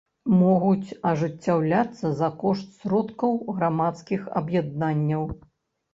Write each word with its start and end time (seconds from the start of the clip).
Могуць 0.35 0.95
ажыццяўляцца 1.09 2.11
за 2.21 2.29
кошт 2.43 2.67
сродкаў 2.79 3.37
грамадскіх 3.59 4.21
аб’яднанняў. 4.43 5.23